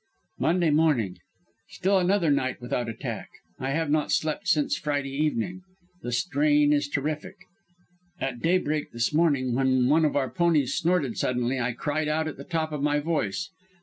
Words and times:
"Monday 0.39 0.71
morning. 0.71 1.19
Still 1.69 1.99
another 1.99 2.31
night 2.31 2.59
without 2.59 2.89
attack. 2.89 3.29
I 3.59 3.69
have 3.69 3.91
not 3.91 4.11
slept 4.11 4.47
since 4.47 4.75
Friday 4.75 5.11
evening. 5.11 5.61
The 6.01 6.11
strain 6.11 6.73
is 6.73 6.87
terrific. 6.87 7.35
At 8.19 8.39
daybreak 8.39 8.93
this 8.93 9.13
morning, 9.13 9.53
when 9.53 9.89
one 9.89 10.03
of 10.05 10.15
our 10.15 10.31
ponies 10.31 10.73
snorted 10.73 11.19
suddenly, 11.19 11.59
I 11.59 11.73
cried 11.73 12.07
out 12.07 12.27
at 12.27 12.37
the 12.37 12.43
top 12.43 12.71
of 12.71 12.81
my 12.81 12.97
voice. 12.99 13.51